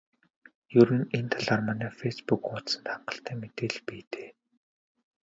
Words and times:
Ер 0.79 0.89
нь 0.99 1.09
энэ 1.17 1.29
талаар 1.33 1.61
манай 1.67 1.91
фейсбүүк 1.99 2.41
хуудсанд 2.47 2.85
хангалттай 2.91 3.35
мэдээлэл 3.41 3.81
бий 3.87 4.01
дээ. 4.11 4.29